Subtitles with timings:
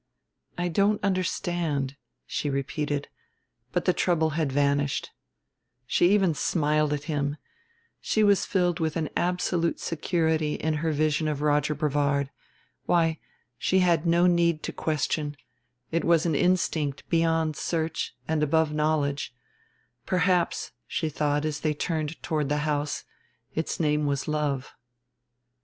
[0.57, 1.95] "I don't understand,"
[2.25, 3.07] she repeated,
[3.71, 5.11] but the trouble had vanished.
[5.85, 7.37] She even smiled at him:
[7.99, 12.31] she was filled with an absolute security in her vision of Roger Brevard.
[12.87, 13.19] Why,
[13.59, 15.37] she had no need to question;
[15.91, 19.35] it was an instinct beyond search and above knowledge;
[20.07, 23.03] perhaps, she thought as they turned toward the house,
[23.53, 24.73] its name was love.